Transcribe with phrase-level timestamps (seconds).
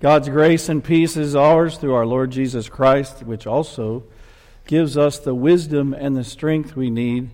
[0.00, 4.04] God's grace and peace is ours through our Lord Jesus Christ, which also
[4.64, 7.30] gives us the wisdom and the strength we need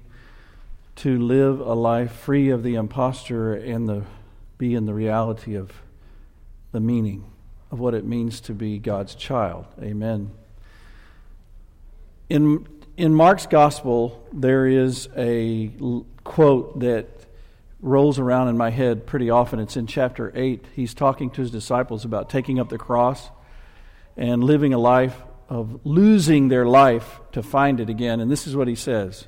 [0.96, 4.04] to live a life free of the imposture and the,
[4.56, 5.72] be in the reality of
[6.72, 7.30] the meaning
[7.70, 9.66] of what it means to be God's child.
[9.82, 10.30] Amen.
[12.30, 15.70] In, in Mark's gospel, there is a
[16.22, 17.13] quote that
[17.84, 19.60] rolls around in my head pretty often.
[19.60, 20.64] It's in chapter 8.
[20.74, 23.30] He's talking to his disciples about taking up the cross
[24.16, 28.20] and living a life of losing their life to find it again.
[28.20, 29.26] And this is what he says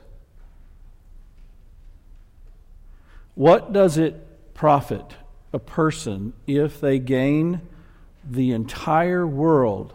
[3.35, 5.05] What does it profit
[5.53, 7.61] a person if they gain
[8.25, 9.93] the entire world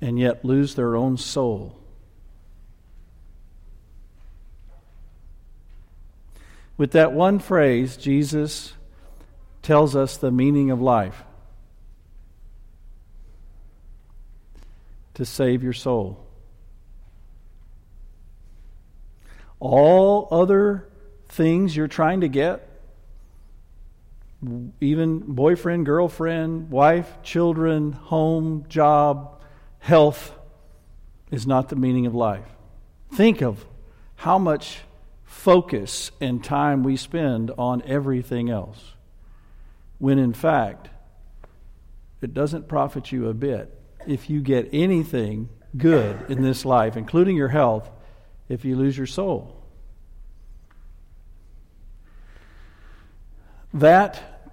[0.00, 1.78] and yet lose their own soul?
[6.78, 8.72] With that one phrase, Jesus
[9.62, 11.24] tells us the meaning of life
[15.14, 16.24] to save your soul.
[19.58, 20.88] All other
[21.28, 22.68] things you're trying to get,
[24.80, 29.42] even boyfriend, girlfriend, wife, children, home, job,
[29.80, 30.32] health,
[31.32, 32.46] is not the meaning of life.
[33.12, 33.66] Think of
[34.14, 34.78] how much
[35.28, 38.94] focus and time we spend on everything else,
[39.98, 40.88] when in fact,
[42.22, 47.36] it doesn't profit you a bit if you get anything good in this life, including
[47.36, 47.90] your health,
[48.48, 49.62] if you lose your soul.
[53.74, 54.50] That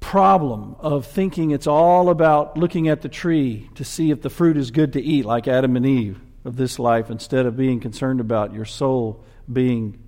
[0.00, 4.56] problem of thinking it's all about looking at the tree to see if the fruit
[4.56, 8.20] is good to eat, like Adam and Eve of this life instead of being concerned
[8.20, 9.98] about your soul being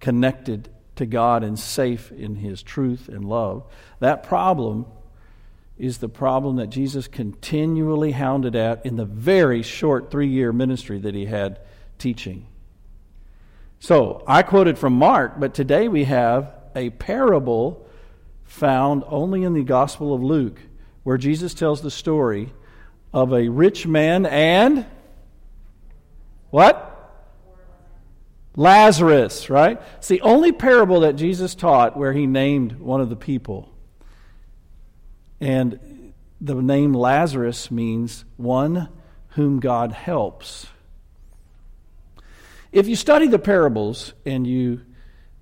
[0.00, 3.64] connected to God and safe in His truth and love.
[4.00, 4.86] That problem
[5.78, 10.98] is the problem that Jesus continually hounded at in the very short three year ministry
[10.98, 11.60] that He had
[11.98, 12.46] teaching.
[13.78, 17.86] So, I quoted from Mark, but today we have a parable
[18.44, 20.58] found only in the Gospel of Luke,
[21.02, 22.52] where Jesus tells the story
[23.12, 24.86] of a rich man and
[26.56, 27.12] what?
[28.56, 29.78] Lazarus, right?
[29.98, 33.70] It's the only parable that Jesus taught where he named one of the people.
[35.38, 38.88] And the name Lazarus means one
[39.32, 40.66] whom God helps.
[42.72, 44.80] If you study the parables and you,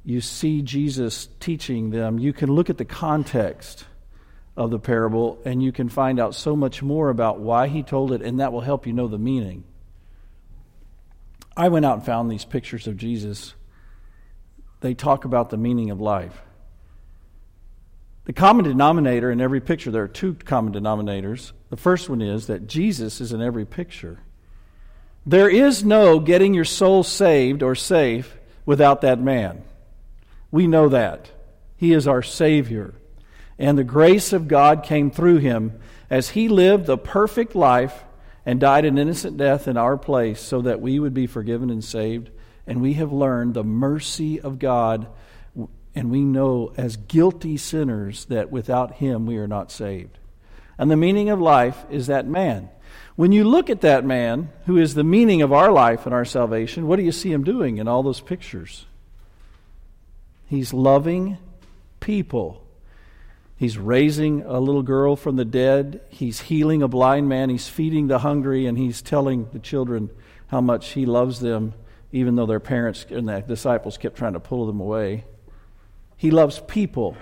[0.04, 3.84] you see Jesus teaching them, you can look at the context
[4.56, 8.10] of the parable and you can find out so much more about why he told
[8.10, 9.62] it, and that will help you know the meaning.
[11.56, 13.54] I went out and found these pictures of Jesus.
[14.80, 16.42] They talk about the meaning of life.
[18.24, 21.52] The common denominator in every picture, there are two common denominators.
[21.70, 24.20] The first one is that Jesus is in every picture.
[25.26, 29.62] There is no getting your soul saved or safe without that man.
[30.50, 31.30] We know that.
[31.76, 32.94] He is our Savior.
[33.58, 35.78] And the grace of God came through him
[36.08, 38.04] as he lived the perfect life
[38.46, 41.82] and died an innocent death in our place so that we would be forgiven and
[41.82, 42.30] saved.
[42.66, 45.06] And we have learned the mercy of God,
[45.94, 50.18] and we know as guilty sinners that without Him we are not saved.
[50.78, 52.68] And the meaning of life is that man.
[53.16, 56.24] When you look at that man, who is the meaning of our life and our
[56.24, 58.86] salvation, what do you see him doing in all those pictures?
[60.46, 61.38] He's loving
[62.00, 62.63] people.
[63.64, 66.02] He's raising a little girl from the dead.
[66.10, 67.48] He's healing a blind man.
[67.48, 70.10] He's feeding the hungry, and he's telling the children
[70.48, 71.72] how much he loves them,
[72.12, 75.24] even though their parents and the disciples kept trying to pull them away.
[76.18, 77.16] He loves people.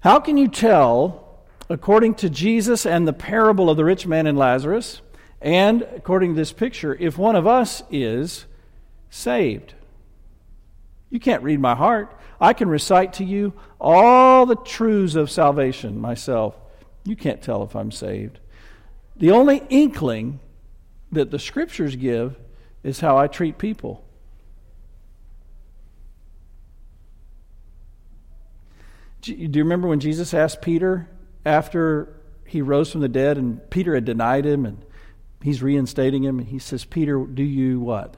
[0.00, 1.38] How can you tell,
[1.70, 5.00] according to Jesus and the parable of the rich man and Lazarus,
[5.40, 8.44] and according to this picture, if one of us is
[9.08, 9.72] saved?
[11.12, 12.18] You can't read my heart.
[12.40, 16.56] I can recite to you all the truths of salvation myself.
[17.04, 18.40] You can't tell if I'm saved.
[19.18, 20.40] The only inkling
[21.12, 22.38] that the scriptures give
[22.82, 24.02] is how I treat people.
[29.20, 31.10] Do you remember when Jesus asked Peter
[31.44, 32.16] after
[32.46, 34.82] he rose from the dead and Peter had denied him and
[35.42, 38.16] he's reinstating him and he says, Peter, do you what?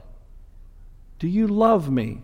[1.19, 2.23] Do you love me?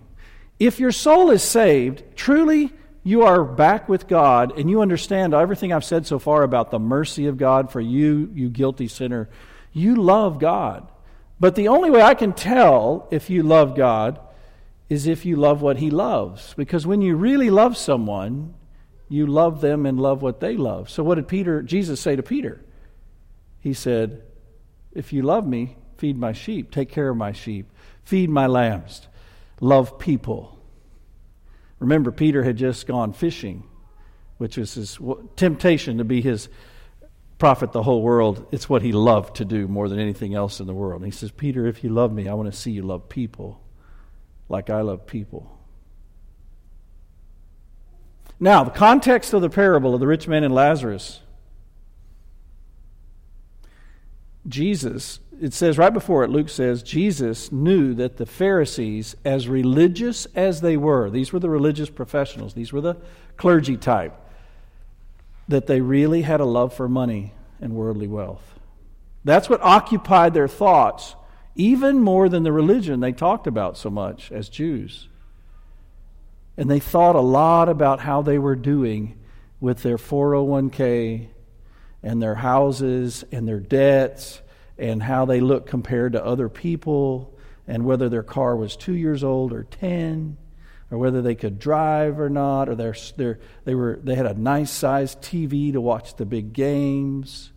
[0.62, 2.72] If your soul is saved, truly
[3.02, 6.78] you are back with God and you understand everything I've said so far about the
[6.78, 9.28] mercy of God for you, you guilty sinner.
[9.74, 10.88] You love God.
[11.40, 14.20] But the only way I can tell if you love God
[14.88, 16.54] is if you love what He loves.
[16.54, 18.54] Because when you really love someone,
[19.10, 20.92] you love them and love what they love.
[20.92, 22.64] So what did Peter Jesus say to Peter?
[23.62, 24.22] He said,
[24.92, 27.72] "If you love me, feed my sheep, take care of my sheep,
[28.04, 29.08] feed my lambs,
[29.62, 30.60] love people."
[31.80, 33.64] Remember Peter had just gone fishing,
[34.38, 35.00] which was his
[35.38, 36.50] temptation to be his
[37.38, 38.46] profit the whole world.
[38.52, 41.02] It's what he loved to do more than anything else in the world.
[41.02, 43.62] And he says, "Peter, if you love me, I want to see you love people
[44.50, 45.58] like I love people."
[48.40, 51.22] Now, the context of the parable of the rich man and Lazarus.
[54.48, 60.26] Jesus, it says right before it, Luke says, Jesus knew that the Pharisees, as religious
[60.36, 62.98] as they were, these were the religious professionals, these were the
[63.38, 64.16] clergy type,
[65.48, 68.60] that they really had a love for money and worldly wealth.
[69.24, 71.16] That's what occupied their thoughts,
[71.56, 75.08] even more than the religion they talked about so much as Jews.
[76.58, 79.20] And they thought a lot about how they were doing
[79.60, 81.28] with their 401k
[82.04, 84.42] and their houses and their debts
[84.78, 87.38] and how they looked compared to other people
[87.68, 90.38] and whether their car was two years old or 10
[90.90, 95.22] or whether they could drive or not or they, were, they had a nice sized
[95.22, 97.52] TV to watch the big games.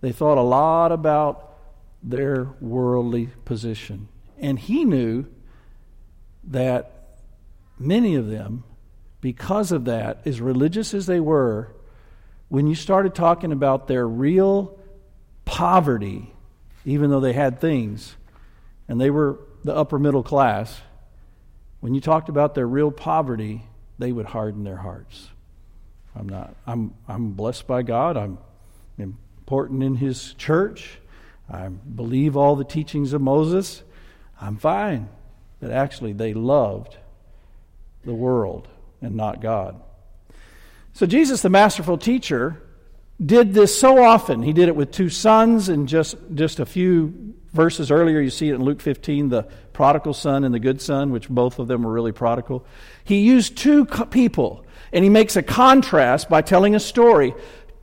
[0.00, 1.56] They thought a lot about
[2.02, 4.08] their worldly position.
[4.38, 5.26] And he knew
[6.44, 7.18] that
[7.78, 8.64] many of them,
[9.20, 11.74] because of that, as religious as they were,
[12.50, 14.76] when you started talking about their real
[15.44, 16.34] poverty,
[16.84, 18.16] even though they had things,
[18.88, 20.80] and they were the upper middle class,
[21.78, 23.62] when you talked about their real poverty,
[23.98, 25.30] they would harden their hearts.
[26.14, 26.54] I'm not.
[26.66, 26.92] I'm.
[27.06, 28.16] I'm blessed by God.
[28.16, 28.38] I'm
[28.98, 30.98] important in His church.
[31.48, 33.82] I believe all the teachings of Moses.
[34.40, 35.08] I'm fine.
[35.60, 36.96] But actually, they loved
[38.04, 38.66] the world
[39.00, 39.80] and not God.
[40.92, 42.62] So, Jesus, the masterful teacher,
[43.24, 44.42] did this so often.
[44.42, 48.48] He did it with two sons, and just, just a few verses earlier, you see
[48.48, 49.42] it in Luke 15, the
[49.72, 52.64] prodigal son and the good son, which both of them were really prodigal.
[53.04, 57.34] He used two people, and he makes a contrast by telling a story,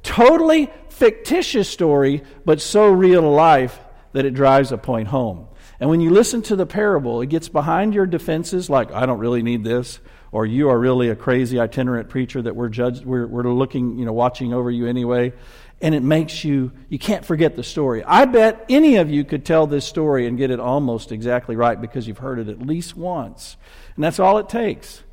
[0.04, 3.80] totally fictitious story, but so real life
[4.13, 5.48] that it drives a point home.
[5.80, 9.19] And when you listen to the parable, it gets behind your defenses like, I don't
[9.19, 10.00] really need this,
[10.32, 14.06] or you are really a crazy itinerant preacher that we're judged, we're, we're looking, you
[14.06, 15.34] know, watching over you anyway.
[15.80, 18.04] And it makes you, you can't forget the story.
[18.04, 21.80] I bet any of you could tell this story and get it almost exactly right
[21.80, 23.58] because you've heard it at least once.
[23.96, 25.04] And that's all it takes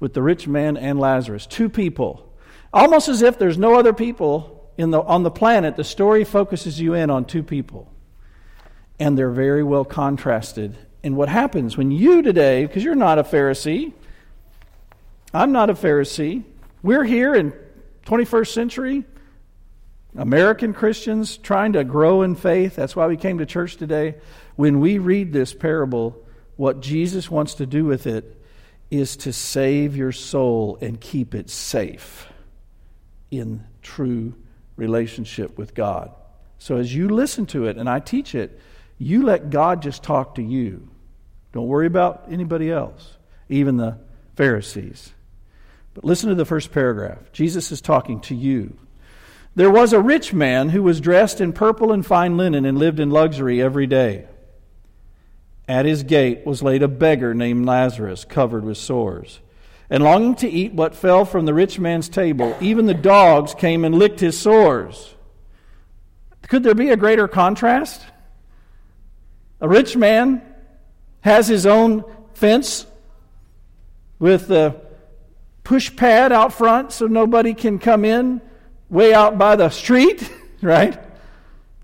[0.00, 1.46] with the rich man and Lazarus.
[1.46, 2.32] Two people.
[2.72, 6.80] Almost as if there's no other people in the, on the planet, the story focuses
[6.80, 7.94] you in on two people
[8.98, 10.76] and they're very well contrasted.
[11.02, 13.92] And what happens when you today, because you're not a Pharisee,
[15.34, 16.44] I'm not a Pharisee,
[16.80, 17.52] we're here in
[18.06, 19.04] 21st century
[20.16, 22.76] American Christians trying to grow in faith.
[22.76, 24.14] That's why we came to church today.
[24.54, 26.16] When we read this parable,
[26.54, 28.40] what Jesus wants to do with it
[28.92, 32.28] is to save your soul and keep it safe
[33.32, 34.34] in true
[34.76, 36.12] relationship with God.
[36.58, 38.60] So as you listen to it and I teach it,
[38.98, 40.88] you let God just talk to you.
[41.52, 43.16] Don't worry about anybody else,
[43.48, 43.98] even the
[44.36, 45.13] Pharisees.
[45.94, 47.32] But listen to the first paragraph.
[47.32, 48.76] Jesus is talking to you.
[49.54, 52.98] There was a rich man who was dressed in purple and fine linen and lived
[52.98, 54.26] in luxury every day.
[55.68, 59.40] At his gate was laid a beggar named Lazarus, covered with sores.
[59.88, 63.84] And longing to eat what fell from the rich man's table, even the dogs came
[63.84, 65.14] and licked his sores.
[66.48, 68.04] Could there be a greater contrast?
[69.60, 70.42] A rich man
[71.20, 72.04] has his own
[72.34, 72.86] fence
[74.18, 74.83] with a
[75.64, 78.40] push pad out front so nobody can come in
[78.90, 80.30] way out by the street,
[80.62, 81.02] right?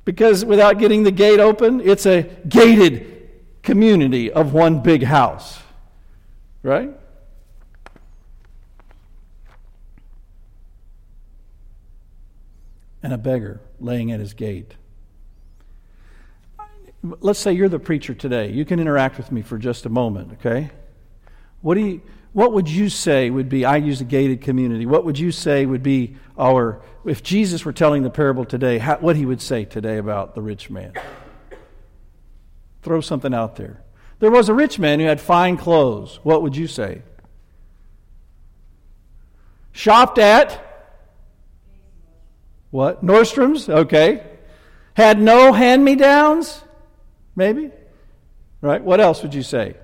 [0.04, 3.30] Because without getting the gate open, it's a gated
[3.62, 5.60] community of one big house,
[6.62, 6.90] right?
[13.02, 14.74] And a beggar laying at his gate.
[17.02, 18.50] Let's say you're the preacher today.
[18.50, 20.70] You can interact with me for just a moment, okay?
[21.62, 24.86] What do you what would you say would be I use a gated community.
[24.86, 28.98] What would you say would be our if Jesus were telling the parable today, how,
[28.98, 30.92] what he would say today about the rich man?
[32.82, 33.82] Throw something out there.
[34.20, 36.20] There was a rich man who had fine clothes.
[36.22, 37.02] What would you say?
[39.72, 40.66] Shopped at
[42.70, 43.04] what?
[43.04, 43.68] Nordstrom's?
[43.68, 44.24] Okay.
[44.94, 46.62] Had no hand me downs?
[47.34, 47.70] Maybe?
[48.60, 48.82] Right?
[48.82, 49.76] What else would you say?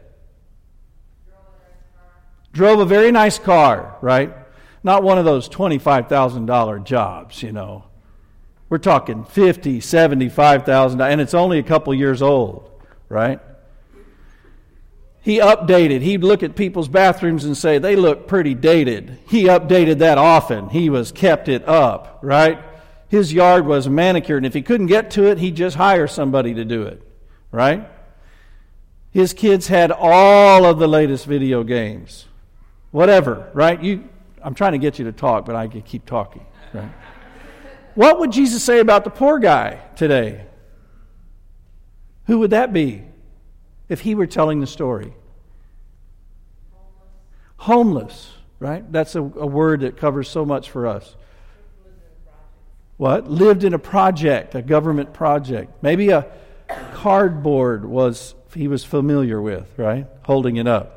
[2.56, 4.34] Drove a very nice car, right?
[4.82, 7.84] Not one of those $25,000 jobs, you know.
[8.70, 12.70] We're talking 50, 75,000 and it's only a couple years old,
[13.10, 13.40] right?
[15.20, 16.00] He updated.
[16.00, 19.18] He'd look at people's bathrooms and say, they look pretty dated.
[19.28, 20.70] He updated that often.
[20.70, 22.58] He was kept it up, right?
[23.08, 26.54] His yard was manicured, and if he couldn't get to it, he'd just hire somebody
[26.54, 27.02] to do it,
[27.52, 27.86] right?
[29.10, 32.24] His kids had all of the latest video games.
[32.90, 33.82] Whatever, right?
[33.82, 34.08] You,
[34.42, 36.90] I'm trying to get you to talk, but I can keep talking, right?
[37.94, 40.44] What would Jesus say about the poor guy today?
[42.26, 43.02] Who would that be
[43.88, 45.14] if he were telling the story?
[47.56, 48.90] Homeless, right?
[48.92, 51.16] That's a, a word that covers so much for us.
[52.96, 53.30] What?
[53.30, 55.82] Lived in a project, a government project.
[55.82, 56.26] Maybe a
[56.92, 60.06] cardboard was he was familiar with, right?
[60.22, 60.95] Holding it up.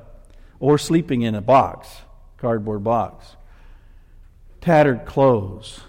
[0.59, 1.87] Or sleeping in a box,
[2.37, 3.35] cardboard box.
[4.61, 5.81] Tattered clothes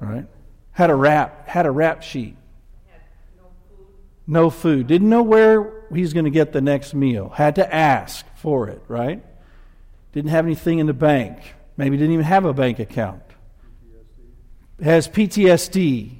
[0.00, 0.26] right?
[0.72, 2.36] Had a wrap, had a rap sheet.
[4.26, 4.88] No food.
[4.88, 7.28] Didn't know where he's going to get the next meal.
[7.28, 9.24] Had to ask for it, right?
[10.12, 11.38] Didn't have anything in the bank.
[11.76, 13.22] Maybe didn't even have a bank account.
[14.80, 14.84] PTSD.
[14.84, 16.10] Has PTSD.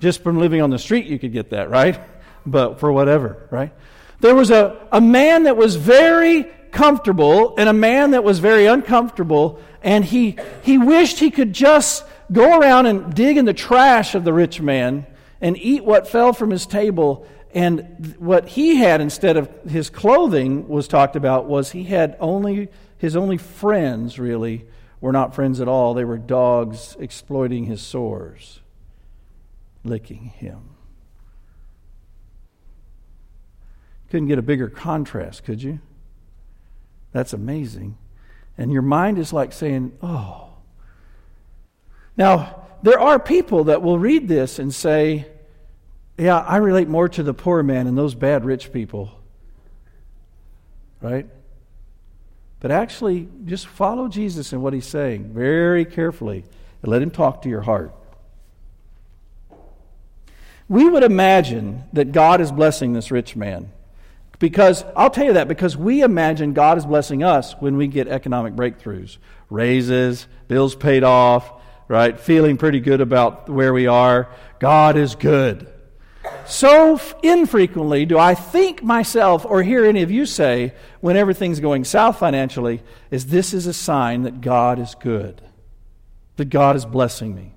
[0.00, 2.00] Just from living on the street, you could get that, right?
[2.46, 3.74] But for whatever, right?
[4.20, 8.66] There was a, a man that was very comfortable and a man that was very
[8.66, 14.14] uncomfortable, and he, he wished he could just go around and dig in the trash
[14.14, 15.06] of the rich man
[15.40, 17.26] and eat what fell from his table.
[17.54, 22.68] And what he had instead of his clothing was talked about was he had only
[22.98, 24.66] his only friends really
[25.00, 25.94] were not friends at all.
[25.94, 28.60] They were dogs exploiting his sores,
[29.84, 30.77] licking him.
[34.10, 35.80] Couldn't get a bigger contrast, could you?
[37.12, 37.96] That's amazing.
[38.56, 40.48] And your mind is like saying, oh,
[42.18, 45.26] now, there are people that will read this and say,
[46.18, 49.12] yeah, I relate more to the poor man and those bad rich people.
[51.00, 51.26] Right?
[52.58, 56.44] But actually, just follow Jesus and what he's saying very carefully
[56.82, 57.94] and let him talk to your heart.
[60.68, 63.70] We would imagine that God is blessing this rich man.
[64.38, 68.06] Because, I'll tell you that, because we imagine God is blessing us when we get
[68.08, 69.18] economic breakthroughs
[69.50, 71.50] raises, bills paid off,
[71.88, 72.20] right?
[72.20, 74.28] Feeling pretty good about where we are.
[74.58, 75.72] God is good.
[76.46, 81.84] So infrequently do I think myself or hear any of you say when everything's going
[81.84, 85.40] south financially is this is a sign that God is good,
[86.36, 87.54] that God is blessing me.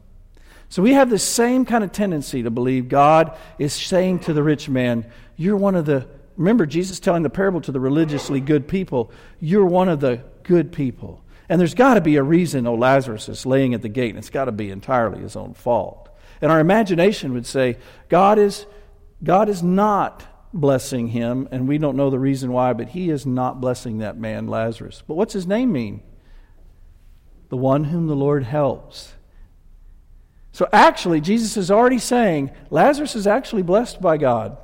[0.70, 4.44] So we have the same kind of tendency to believe God is saying to the
[4.44, 6.08] rich man, You're one of the,
[6.38, 10.72] remember Jesus telling the parable to the religiously good people, You're one of the good
[10.72, 11.24] people.
[11.50, 14.18] And there's got to be a reason, oh, Lazarus is laying at the gate, and
[14.18, 16.10] it's got to be entirely his own fault.
[16.42, 18.66] And our imagination would say, God is,
[19.22, 23.26] God is not blessing him, and we don't know the reason why, but he is
[23.26, 25.04] not blessing that man, Lazarus.
[25.06, 26.02] But what's his name mean?
[27.50, 29.14] The one whom the Lord helps.
[30.54, 34.58] So actually, Jesus is already saying Lazarus is actually blessed by God.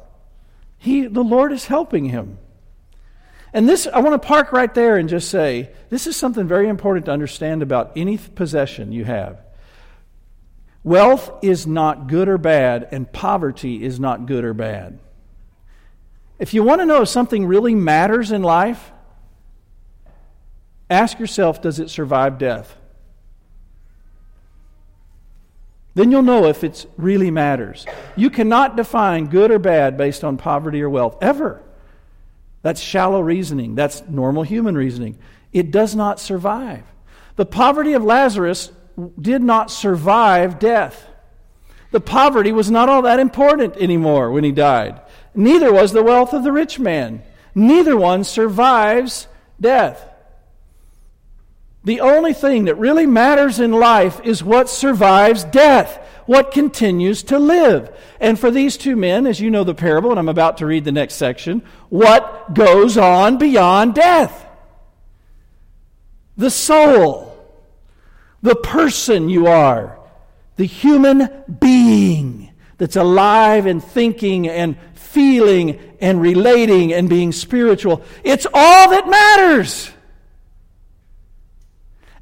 [0.77, 2.37] He, the Lord is helping him.
[3.53, 6.67] And this, I want to park right there and just say this is something very
[6.67, 9.41] important to understand about any possession you have.
[10.83, 14.99] Wealth is not good or bad, and poverty is not good or bad.
[16.39, 18.91] If you want to know if something really matters in life,
[20.89, 22.75] ask yourself does it survive death?
[25.97, 27.87] Then you'll know if it really matters.
[28.15, 31.59] You cannot define good or bad based on poverty or wealth, ever.
[32.61, 33.73] That's shallow reasoning.
[33.73, 35.17] That's normal human reasoning.
[35.51, 36.83] It does not survive.
[37.35, 38.71] The poverty of Lazarus
[39.19, 41.03] did not survive death.
[41.89, 45.01] The poverty was not all that important anymore when he died.
[45.33, 47.23] Neither was the wealth of the rich man.
[47.55, 49.27] Neither one survives
[49.59, 50.07] death.
[51.87, 57.39] The only thing that really matters in life is what survives death what continues to
[57.39, 57.89] live.
[58.19, 60.83] And for these two men, as you know the parable, and I'm about to read
[60.83, 64.45] the next section, what goes on beyond death?
[66.35, 67.33] The soul,
[68.41, 69.97] the person you are,
[70.57, 71.29] the human
[71.61, 78.03] being that's alive and thinking and feeling and relating and being spiritual.
[78.25, 79.91] It's all that matters.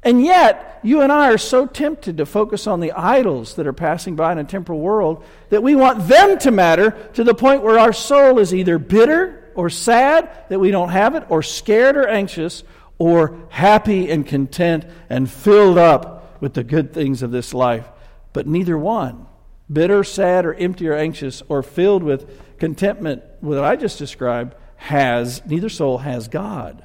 [0.06, 3.72] And yet, you and I are so tempted to focus on the idols that are
[3.72, 7.64] passing by in a temporal world that we want them to matter to the point
[7.64, 11.96] where our soul is either bitter or sad that we don't have it, or scared
[11.96, 12.62] or anxious,
[12.98, 17.88] or happy and content and filled up with the good things of this life,
[18.32, 19.26] but neither one.
[19.72, 25.44] Bitter, sad, or empty or anxious, or filled with contentment, what I just described, has,
[25.46, 26.84] neither soul has God.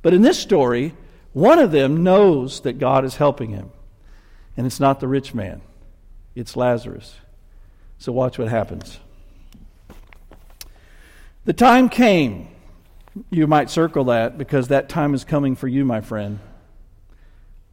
[0.00, 0.94] But in this story,
[1.34, 3.70] one of them knows that God is helping him.
[4.56, 5.60] And it's not the rich man,
[6.34, 7.16] it's Lazarus.
[7.98, 8.98] So watch what happens.
[11.44, 12.48] The time came.
[13.30, 16.40] You might circle that because that time is coming for you, my friend.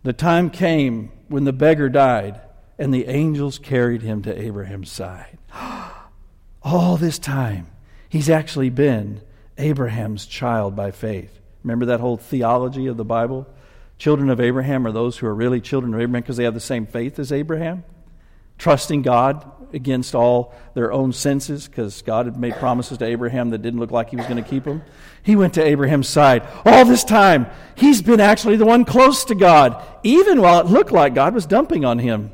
[0.04, 2.42] The time came when the beggar died
[2.78, 5.38] and the angels carried him to Abraham's side.
[6.64, 7.68] All this time,
[8.10, 9.22] he's actually been
[9.58, 11.40] Abraham's child by faith.
[11.64, 13.48] Remember that whole theology of the Bible?
[13.98, 16.60] Children of Abraham are those who are really children of Abraham because they have the
[16.60, 17.84] same faith as Abraham,
[18.58, 23.62] trusting God against all their own senses because God had made promises to Abraham that
[23.62, 24.82] didn't look like he was going to keep them.
[25.22, 26.48] He went to Abraham's side.
[26.66, 30.92] All this time, he's been actually the one close to God, even while it looked
[30.92, 32.32] like God was dumping on him.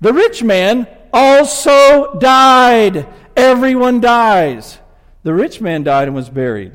[0.00, 3.06] The rich man also died.
[3.36, 4.78] Everyone dies.
[5.24, 6.72] The rich man died and was buried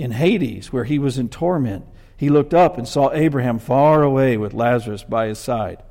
[0.00, 1.84] in Hades, where he was in torment.
[2.16, 5.82] He looked up and saw Abraham far away with Lazarus by his side.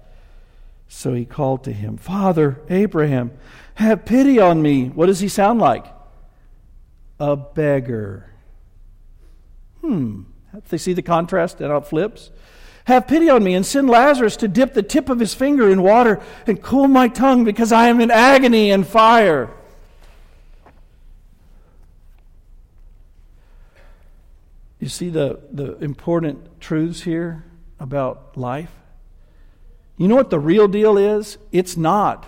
[0.88, 3.32] So he called to him, Father, Abraham,
[3.76, 4.90] have pity on me.
[4.90, 5.86] What does he sound like?
[7.20, 8.32] A beggar.
[9.82, 10.24] Hmm.
[10.70, 12.32] They see the contrast and it flips?
[12.86, 15.84] Have pity on me and send Lazarus to dip the tip of his finger in
[15.84, 19.52] water and cool my tongue because I am in agony and fire.
[24.80, 27.44] You see the, the important truths here
[27.80, 28.72] about life?
[29.98, 31.38] You know what the real deal is?
[31.52, 32.26] It's not.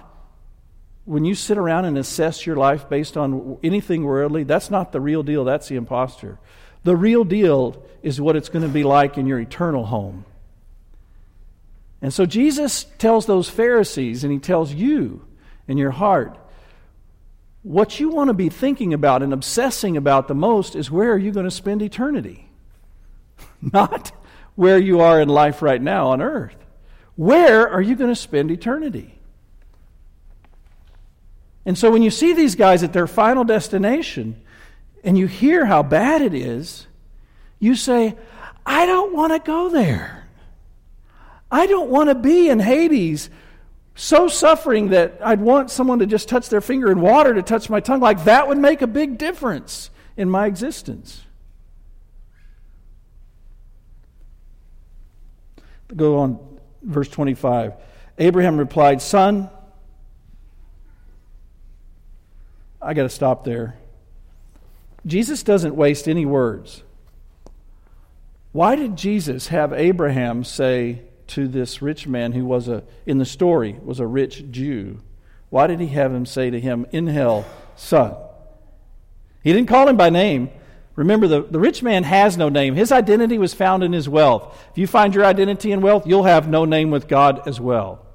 [1.05, 4.99] When you sit around and assess your life based on anything worldly, that's not the
[4.99, 5.45] real deal.
[5.45, 6.37] That's the impostor.
[6.83, 10.25] The real deal is what it's going to be like in your eternal home.
[12.01, 15.25] And so Jesus tells those Pharisees, and he tells you
[15.67, 16.37] in your heart,
[17.63, 21.17] what you want to be thinking about and obsessing about the most is where are
[21.17, 22.49] you going to spend eternity?
[23.61, 24.11] Not
[24.55, 26.55] where you are in life right now on earth.
[27.15, 29.15] Where are you going to spend eternity?
[31.65, 34.41] And so when you see these guys at their final destination
[35.03, 36.87] and you hear how bad it is,
[37.59, 38.17] you say,
[38.65, 40.27] I don't want to go there.
[41.51, 43.29] I don't want to be in Hades
[43.95, 47.69] so suffering that I'd want someone to just touch their finger in water to touch
[47.69, 47.99] my tongue.
[47.99, 51.23] Like that would make a big difference in my existence.
[55.95, 56.39] Go on,
[56.81, 57.73] verse 25.
[58.17, 59.49] Abraham replied, Son,
[62.81, 63.77] I got to stop there.
[65.05, 66.83] Jesus doesn't waste any words.
[68.51, 73.25] Why did Jesus have Abraham say, to this rich man who was a in the
[73.25, 74.99] story was a rich Jew.
[75.49, 78.15] Why did he have him say to him in hell, son?
[79.43, 80.49] He didn't call him by name.
[80.95, 82.75] Remember, the, the rich man has no name.
[82.75, 84.57] His identity was found in his wealth.
[84.71, 88.05] If you find your identity in wealth, you'll have no name with God as well.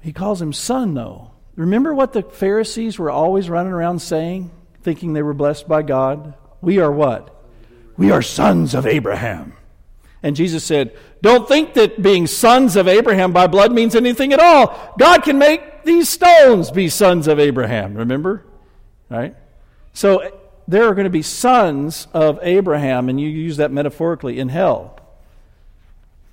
[0.00, 1.32] He calls him son, though.
[1.54, 4.50] Remember what the Pharisees were always running around saying,
[4.82, 6.34] thinking they were blessed by God?
[6.60, 7.34] We are what?
[7.96, 9.52] We are sons of Abraham.
[10.22, 14.40] And Jesus said, Don't think that being sons of Abraham by blood means anything at
[14.40, 14.94] all.
[14.98, 18.44] God can make these stones be sons of Abraham, remember?
[19.08, 19.34] Right?
[19.92, 20.30] So
[20.66, 24.98] there are going to be sons of Abraham, and you use that metaphorically, in hell.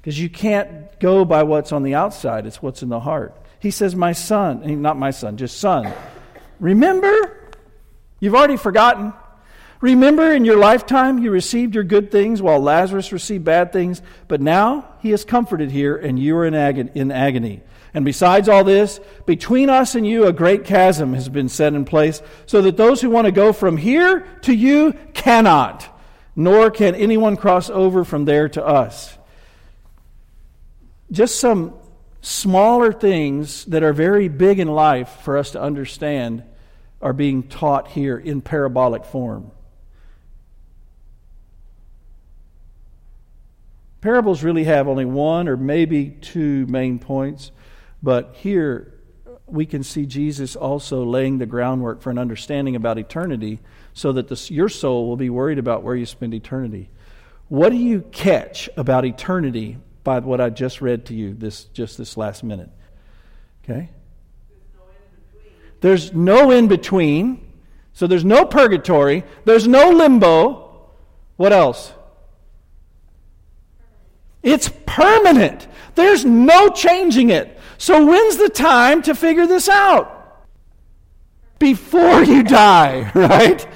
[0.02, 3.36] Because you can't go by what's on the outside, it's what's in the heart.
[3.60, 5.92] He says, My son, not my son, just son.
[6.60, 7.52] Remember?
[8.20, 9.14] You've already forgotten.
[9.86, 14.42] Remember in your lifetime you received your good things while Lazarus received bad things, but
[14.42, 17.62] now he is comforted here and you are in, in agony.
[17.94, 21.86] And besides all this, between us and you a great chasm has been set in
[21.86, 25.88] place, so that those who want to go from here to you cannot,
[26.36, 29.16] nor can anyone cross over from there to us.
[31.12, 31.76] Just some
[32.22, 36.44] smaller things that are very big in life for us to understand
[37.04, 39.52] are being taught here in parabolic form.
[44.06, 47.52] Parables really have only one or maybe two main points,
[48.04, 48.94] but here
[49.48, 53.62] we can see Jesus also laying the groundwork for an understanding about eternity
[53.96, 56.92] so that the, your soul will be worried about where you spend eternity.
[57.48, 61.98] What do you catch about eternity by what I just read to you this just
[61.98, 62.70] this last minute?
[63.64, 63.90] Okay?
[65.82, 67.42] There's no in between.
[67.94, 70.92] So there's no purgatory, there's no limbo.
[71.38, 71.92] What else?
[74.46, 75.68] It's permanent.
[75.96, 77.60] There's no changing it.
[77.80, 80.12] So when's the time to figure this out?
[81.58, 83.68] Before you die, right?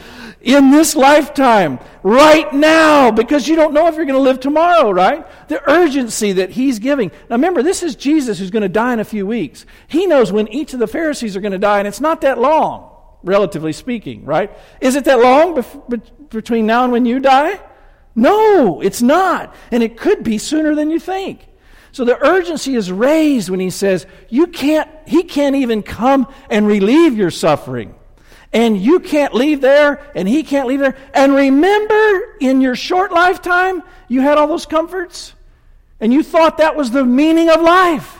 [0.41, 4.91] In this lifetime, right now, because you don't know if you're going to live tomorrow,
[4.91, 5.25] right?
[5.49, 7.09] The urgency that he's giving.
[7.29, 9.65] Now remember, this is Jesus who's going to die in a few weeks.
[9.87, 12.37] He knows when each of the Pharisees are going to die, and it's not that
[12.37, 14.55] long, relatively speaking, right?
[14.79, 17.59] Is it that long bef- between now and when you die?
[18.15, 19.55] No, it's not.
[19.71, 21.47] And it could be sooner than you think.
[21.91, 26.67] So the urgency is raised when he says, you can't, he can't even come and
[26.67, 27.95] relieve your suffering.
[28.51, 30.97] And you can't leave there, and he can't leave there.
[31.13, 35.33] And remember, in your short lifetime, you had all those comforts,
[35.99, 38.18] and you thought that was the meaning of life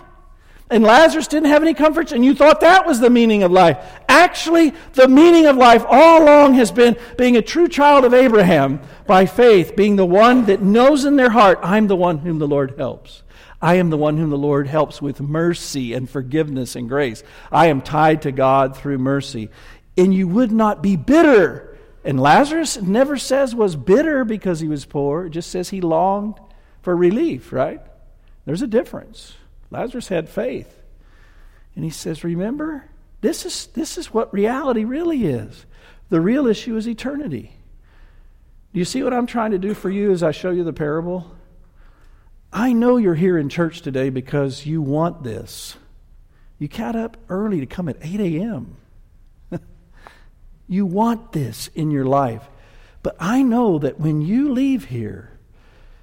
[0.70, 3.78] and Lazarus didn't have any comforts, and you thought that was the meaning of life.
[4.08, 8.80] Actually, the meaning of life all along has been being a true child of Abraham
[9.08, 12.48] by faith, being the one that knows in their heart, I'm the one whom the
[12.48, 13.24] Lord helps.
[13.62, 17.24] I am the one whom the Lord helps with mercy and forgiveness and grace.
[17.52, 19.50] I am tied to God through mercy.
[19.98, 21.78] And you would not be bitter.
[22.06, 25.26] And Lazarus never says was bitter because he was poor.
[25.26, 26.40] It just says he longed
[26.84, 27.82] for relief, right?
[28.46, 29.34] There's a difference.
[29.72, 30.82] Lazarus had faith.
[31.76, 32.86] And he says, Remember,
[33.22, 35.66] this is, this is what reality really is.
[36.10, 37.54] The real issue is eternity.
[38.74, 40.74] Do you see what I'm trying to do for you as I show you the
[40.74, 41.36] parable?
[42.52, 45.76] I know you're here in church today because you want this.
[46.58, 48.78] You got up early to come at 8 a.m.
[50.68, 52.50] you want this in your life.
[53.02, 55.39] But I know that when you leave here,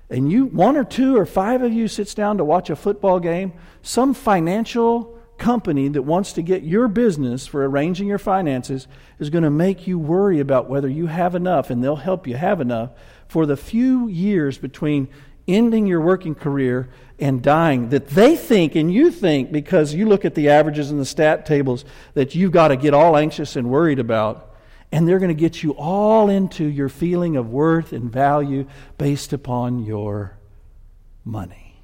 [0.09, 3.19] and you one or two or five of you sits down to watch a football
[3.21, 8.89] game, some financial company that wants to get your business for arranging your finances
[9.19, 12.37] is going to make you worry about whether you have enough and they'll help you
[12.37, 12.91] have enough
[13.29, 15.09] for the few years between
[15.47, 16.89] ending your working career
[17.19, 21.01] and dying that they think and you think because you look at the averages and
[21.01, 24.56] the stat tables that you've got to get all anxious and worried about
[24.93, 28.67] and they're going to get you all into your feeling of worth and value
[28.99, 30.39] based upon your
[31.25, 31.83] money.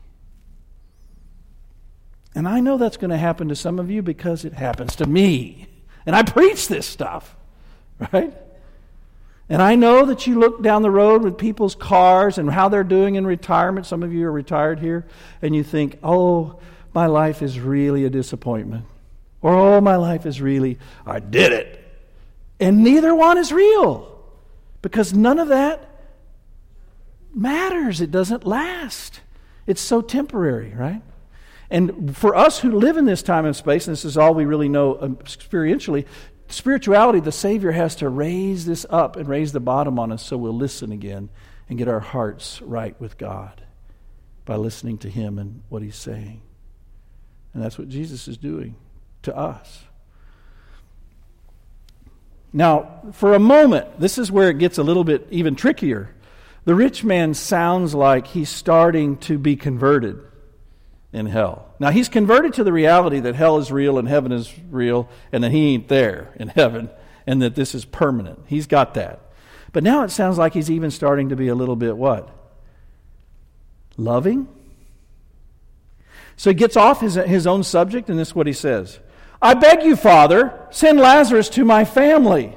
[2.34, 5.06] And I know that's going to happen to some of you because it happens to
[5.06, 5.68] me.
[6.06, 7.36] And I preach this stuff,
[8.12, 8.32] right?
[9.48, 12.84] And I know that you look down the road with people's cars and how they're
[12.84, 13.84] doing in retirement.
[13.84, 15.04] Some of you are retired here,
[15.42, 16.58] and you think, oh,
[16.94, 18.86] my life is really a disappointment.
[19.42, 21.81] Or, oh, my life is really, I did it.
[22.62, 24.22] And neither one is real
[24.83, 25.90] because none of that
[27.35, 28.01] matters.
[28.01, 29.20] It doesn't last.
[29.66, 31.03] It's so temporary, right?
[31.70, 34.44] And for us who live in this time and space, and this is all we
[34.44, 36.07] really know um, experientially,
[36.46, 40.37] spirituality, the Savior has to raise this up and raise the bottom on us so
[40.37, 41.31] we'll listen again
[41.68, 43.61] and get our hearts right with God
[44.44, 46.42] by listening to Him and what He's saying.
[47.55, 48.77] And that's what Jesus is doing
[49.22, 49.83] to us.
[52.52, 56.14] Now, for a moment, this is where it gets a little bit even trickier.
[56.64, 60.20] The rich man sounds like he's starting to be converted
[61.12, 61.74] in hell.
[61.78, 65.42] Now, he's converted to the reality that hell is real and heaven is real and
[65.42, 66.90] that he ain't there in heaven
[67.26, 68.40] and that this is permanent.
[68.46, 69.20] He's got that.
[69.72, 72.28] But now it sounds like he's even starting to be a little bit what?
[73.96, 74.48] Loving?
[76.36, 78.98] So he gets off his, his own subject, and this is what he says
[79.42, 82.57] I beg you, Father, send Lazarus to my family.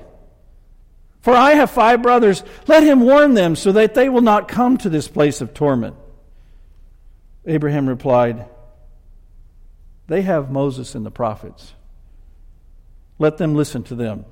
[1.21, 2.43] For I have five brothers.
[2.67, 5.95] Let him warn them so that they will not come to this place of torment.
[7.47, 8.45] Abraham replied,
[10.05, 11.73] They have Moses and the prophets.
[13.17, 14.25] Let them listen to them.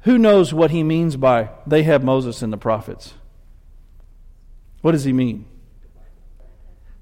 [0.00, 3.14] Who knows what he means by they have Moses and the prophets?
[4.80, 5.44] What does he mean?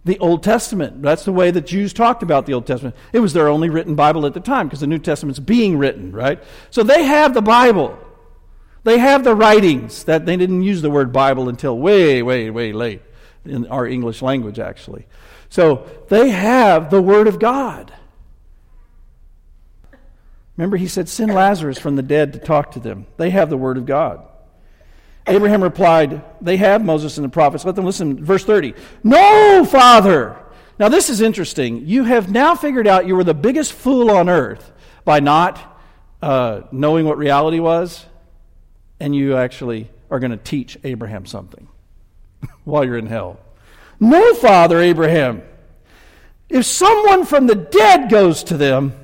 [0.08, 1.02] The Old Testament.
[1.02, 2.96] That's the way that Jews talked about the Old Testament.
[3.12, 6.12] It was their only written Bible at the time because the New Testament's being written,
[6.12, 6.42] right?
[6.70, 7.96] So they have the Bible.
[8.84, 12.72] They have the writings that they didn't use the word Bible until way, way, way
[12.72, 13.02] late
[13.44, 15.06] in our English language, actually.
[15.50, 17.92] So they have the Word of God.
[20.56, 23.06] Remember, he said, Send Lazarus from the dead to talk to them.
[23.18, 24.26] They have the Word of God.
[25.28, 27.64] Abraham replied, They have Moses and the prophets.
[27.64, 28.24] Let them listen.
[28.24, 28.74] Verse 30.
[29.04, 30.36] No, Father.
[30.78, 31.86] Now, this is interesting.
[31.86, 34.72] You have now figured out you were the biggest fool on earth
[35.04, 35.80] by not
[36.22, 38.04] uh, knowing what reality was,
[39.00, 41.68] and you actually are going to teach Abraham something
[42.64, 43.40] while you're in hell.
[44.00, 45.42] No, Father Abraham.
[46.48, 48.94] If someone from the dead goes to them,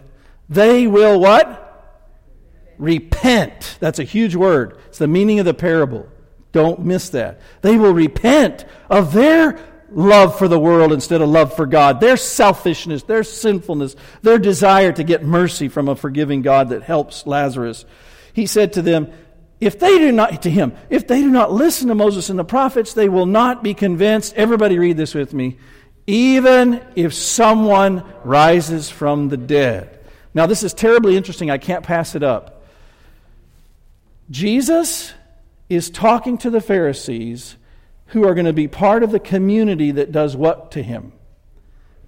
[0.49, 1.65] they will what?
[2.79, 3.77] repent.
[3.81, 4.79] That's a huge word.
[4.89, 6.09] It's the meaning of the parable.
[6.55, 7.41] Don't miss that.
[7.63, 9.59] They will repent of their
[9.91, 14.93] love for the world instead of love for God, their selfishness, their sinfulness, their desire
[14.93, 17.85] to get mercy from a forgiving God that helps Lazarus.
[18.33, 19.13] He said to them,
[19.61, 22.45] if they do not, to him, if they do not listen to Moses and the
[22.45, 24.35] prophets, they will not be convinced.
[24.35, 25.59] Everybody read this with me.
[26.07, 29.99] Even if someone rises from the dead.
[30.35, 31.51] Now, this is terribly interesting.
[31.51, 32.65] I can't pass it up.
[34.31, 35.13] Jesus
[35.69, 37.57] is talking to the Pharisees
[38.09, 41.13] who are going to be part of the community that does what to him?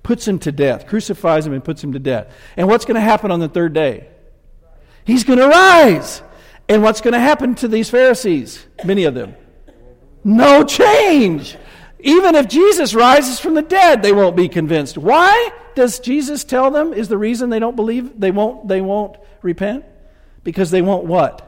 [0.03, 2.33] Puts him to death, crucifies him, and puts him to death.
[2.57, 4.09] And what's going to happen on the third day?
[5.05, 6.23] He's going to rise.
[6.69, 8.64] And what's going to happen to these Pharisees?
[8.85, 9.35] Many of them.
[10.23, 11.57] No change.
[12.01, 14.99] Even if Jesus rises from the dead, they won't be convinced.
[14.99, 19.16] Why does Jesus tell them is the reason they don't believe they won't they won't
[19.42, 19.85] repent?
[20.42, 21.45] Because they won't what?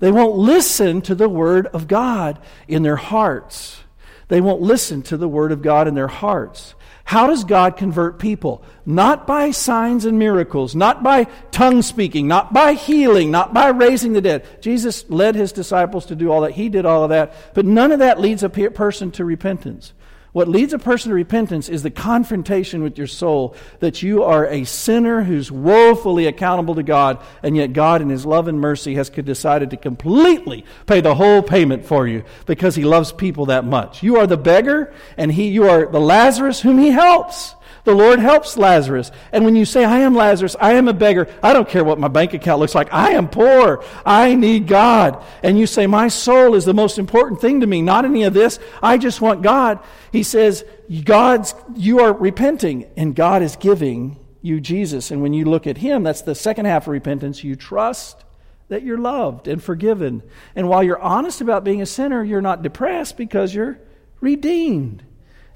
[0.00, 3.82] They won't listen to the word of God in their hearts.
[4.28, 6.74] They won't listen to the word of God in their hearts.
[7.04, 8.62] How does God convert people?
[8.84, 14.12] Not by signs and miracles, not by tongue speaking, not by healing, not by raising
[14.12, 14.46] the dead.
[14.60, 16.52] Jesus led his disciples to do all that.
[16.52, 17.54] He did all of that.
[17.54, 19.94] But none of that leads a person to repentance.
[20.38, 24.46] What leads a person to repentance is the confrontation with your soul that you are
[24.46, 28.94] a sinner who's woefully accountable to God, and yet God, in His love and mercy,
[28.94, 33.64] has decided to completely pay the whole payment for you because He loves people that
[33.64, 34.04] much.
[34.04, 37.56] You are the beggar, and he, you are the Lazarus whom He helps.
[37.88, 39.10] The Lord helps Lazarus.
[39.32, 41.98] And when you say, I am Lazarus, I am a beggar, I don't care what
[41.98, 45.24] my bank account looks like, I am poor, I need God.
[45.42, 48.34] And you say, My soul is the most important thing to me, not any of
[48.34, 49.78] this, I just want God.
[50.12, 50.66] He says,
[51.02, 55.10] God's, you are repenting, and God is giving you Jesus.
[55.10, 57.42] And when you look at Him, that's the second half of repentance.
[57.42, 58.22] You trust
[58.68, 60.22] that you're loved and forgiven.
[60.54, 63.80] And while you're honest about being a sinner, you're not depressed because you're
[64.20, 65.04] redeemed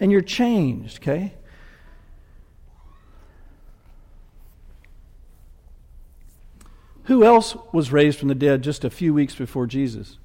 [0.01, 1.35] and you're changed, okay?
[7.05, 10.19] Who else was raised from the dead just a few weeks before Jesus?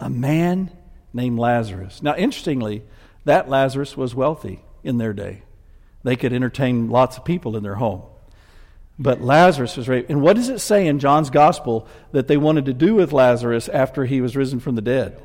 [0.00, 0.70] A man
[1.12, 2.02] named Lazarus.
[2.02, 2.82] Now, interestingly,
[3.24, 5.42] that Lazarus was wealthy in their day.
[6.02, 8.02] They could entertain lots of people in their home.
[8.98, 10.10] But Lazarus was raised.
[10.10, 13.68] And what does it say in John's gospel that they wanted to do with Lazarus
[13.68, 15.22] after he was risen from the dead?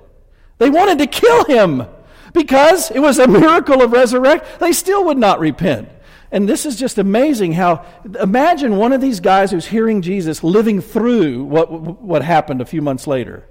[0.60, 1.88] They wanted to kill him
[2.34, 4.48] because it was a miracle of resurrection.
[4.60, 5.90] They still would not repent.
[6.34, 7.86] And this is just amazing how,
[8.20, 12.82] imagine one of these guys who's hearing Jesus living through what, what happened a few
[12.82, 13.46] months later.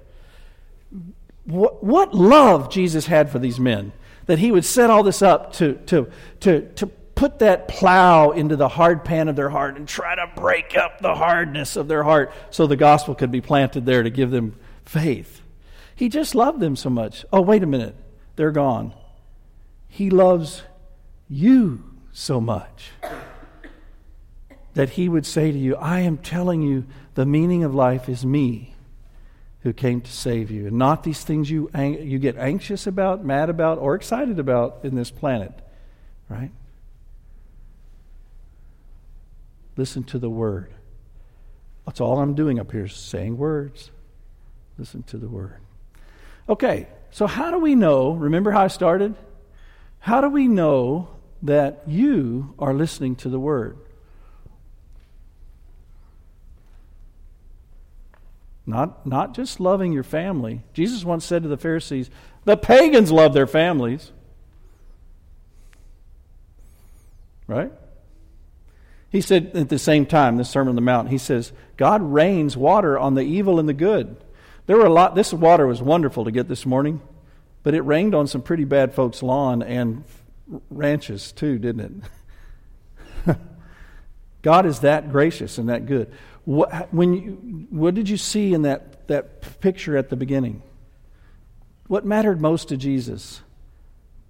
[1.45, 3.93] What, what love Jesus had for these men
[4.25, 8.57] that he would set all this up to, to, to, to put that plow into
[8.57, 12.03] the hard pan of their heart and try to break up the hardness of their
[12.03, 15.41] heart so the gospel could be planted there to give them faith.
[15.95, 17.23] He just loved them so much.
[17.31, 17.95] Oh, wait a minute.
[18.35, 18.93] They're gone.
[19.87, 20.63] He loves
[21.29, 22.91] you so much
[24.75, 28.25] that he would say to you, I am telling you the meaning of life is
[28.25, 28.75] me
[29.61, 33.49] who came to save you, and not these things you, you get anxious about, mad
[33.49, 35.53] about, or excited about in this planet,
[36.27, 36.51] right?
[39.77, 40.73] Listen to the word.
[41.85, 43.89] That's all I'm doing up here saying words.
[44.77, 45.59] Listen to the word.
[46.49, 48.11] Okay, so how do we know?
[48.11, 49.15] Remember how I started?
[49.99, 51.07] How do we know
[51.43, 53.77] that you are listening to the word.
[58.65, 60.61] Not, not just loving your family.
[60.73, 62.09] Jesus once said to the Pharisees,
[62.45, 64.11] the pagans love their families.
[67.45, 67.73] Right?
[69.09, 72.55] He said at the same time, this Sermon on the Mount, he says, God rains
[72.55, 74.15] water on the evil and the good.
[74.65, 77.01] There were a lot, this water was wonderful to get this morning,
[77.63, 80.05] but it rained on some pretty bad folks' lawn and
[80.69, 82.03] ranches too, didn't
[83.25, 83.37] it?
[84.41, 86.11] God is that gracious and that good.
[86.45, 90.61] What, when you, what did you see in that, that picture at the beginning?
[91.87, 93.41] What mattered most to Jesus?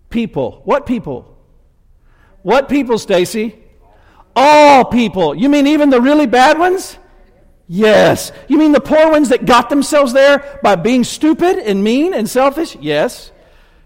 [0.10, 0.62] People.
[0.66, 1.36] What people?
[2.44, 3.56] What people, Stacy?
[4.36, 5.34] All people.
[5.34, 6.98] You mean even the really bad ones?
[7.68, 8.32] Yes.
[8.48, 12.30] You mean the poor ones that got themselves there by being stupid and mean and
[12.30, 12.76] selfish?
[12.76, 13.32] Yes.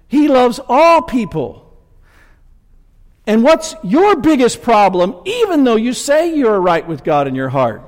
[0.07, 1.66] He loves all people.
[3.27, 7.49] And what's your biggest problem, even though you say you're right with God in your
[7.49, 7.81] heart?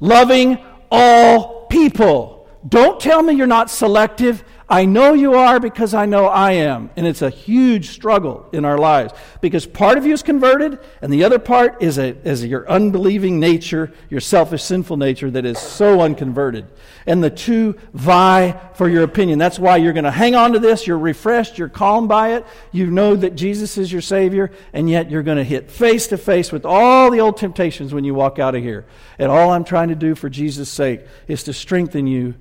[0.00, 0.58] Loving
[0.90, 2.48] all people.
[2.66, 4.42] Don't tell me you're not selective.
[4.68, 6.88] I know you are because I know I am.
[6.96, 11.12] And it's a huge struggle in our lives because part of you is converted, and
[11.12, 15.58] the other part is, a, is your unbelieving nature, your selfish, sinful nature that is
[15.58, 16.66] so unconverted.
[17.06, 19.38] And the two vie for your opinion.
[19.38, 20.86] That's why you're going to hang on to this.
[20.86, 21.58] You're refreshed.
[21.58, 22.46] You're calmed by it.
[22.72, 26.16] You know that Jesus is your Savior, and yet you're going to hit face to
[26.16, 28.86] face with all the old temptations when you walk out of here.
[29.18, 32.34] And all I'm trying to do for Jesus' sake is to strengthen you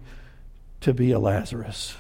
[0.82, 1.98] to be a Lazarus.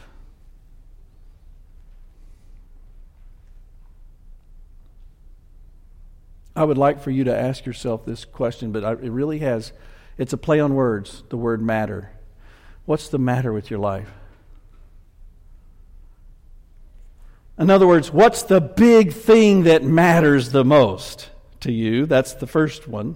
[6.56, 9.74] I would like for you to ask yourself this question, but it really has,
[10.18, 12.12] it's a play on words, the word matter.
[12.86, 14.12] What's the matter with your life?
[17.58, 21.30] In other words, what's the big thing that matters the most
[21.62, 22.06] to you?
[22.06, 23.16] That's the first one.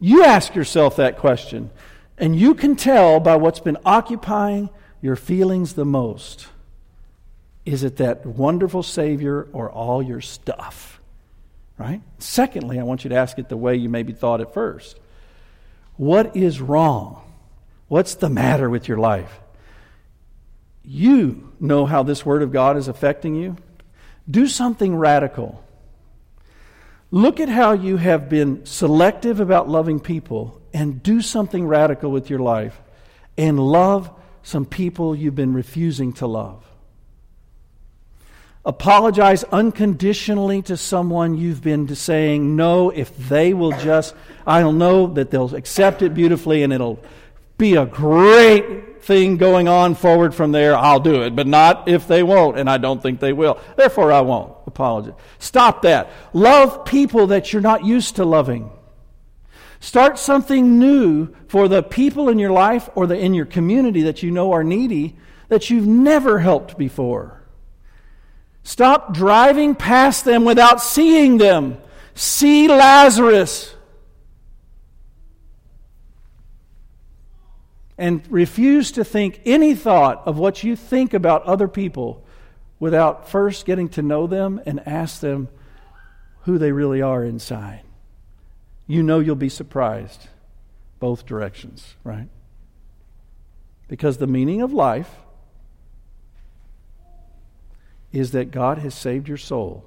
[0.00, 1.70] You ask yourself that question,
[2.18, 6.48] and you can tell by what's been occupying your feelings the most.
[7.64, 11.00] Is it that wonderful Savior or all your stuff?
[11.82, 12.00] Right?
[12.20, 15.00] Secondly, I want you to ask it the way you maybe thought at first.
[15.96, 17.20] What is wrong?
[17.88, 19.40] What's the matter with your life?
[20.84, 23.56] You know how this Word of God is affecting you.
[24.30, 25.64] Do something radical.
[27.10, 32.30] Look at how you have been selective about loving people and do something radical with
[32.30, 32.80] your life
[33.36, 34.08] and love
[34.44, 36.64] some people you've been refusing to love.
[38.64, 44.14] Apologize unconditionally to someone you've been saying no if they will just,
[44.46, 47.00] I'll know that they'll accept it beautifully and it'll
[47.58, 50.76] be a great thing going on forward from there.
[50.76, 53.58] I'll do it, but not if they won't, and I don't think they will.
[53.76, 55.14] Therefore, I won't apologize.
[55.40, 56.10] Stop that.
[56.32, 58.70] Love people that you're not used to loving.
[59.80, 64.22] Start something new for the people in your life or the, in your community that
[64.22, 65.16] you know are needy
[65.48, 67.41] that you've never helped before.
[68.72, 71.76] Stop driving past them without seeing them.
[72.14, 73.74] See Lazarus.
[77.98, 82.24] And refuse to think any thought of what you think about other people
[82.80, 85.48] without first getting to know them and ask them
[86.44, 87.82] who they really are inside.
[88.86, 90.28] You know you'll be surprised
[90.98, 92.30] both directions, right?
[93.88, 95.10] Because the meaning of life
[98.12, 99.84] is that God has saved your soul.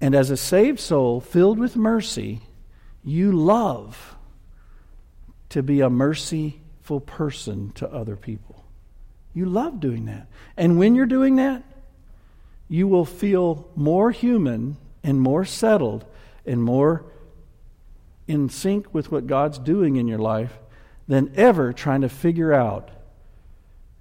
[0.00, 2.40] And as a saved soul filled with mercy,
[3.04, 4.16] you love
[5.50, 8.64] to be a merciful person to other people.
[9.34, 10.28] You love doing that.
[10.56, 11.62] And when you're doing that,
[12.68, 16.04] you will feel more human and more settled
[16.44, 17.04] and more
[18.26, 20.58] in sync with what God's doing in your life
[21.06, 22.90] than ever trying to figure out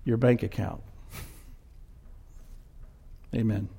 [0.03, 0.81] your bank account.
[3.35, 3.76] Amen.